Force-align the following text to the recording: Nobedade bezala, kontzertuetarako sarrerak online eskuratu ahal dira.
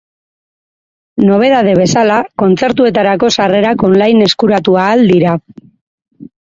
Nobedade 1.31 1.75
bezala, 1.81 2.17
kontzertuetarako 2.45 3.31
sarrerak 3.39 3.89
online 3.93 4.29
eskuratu 4.31 4.83
ahal 4.89 5.09
dira. 5.15 5.41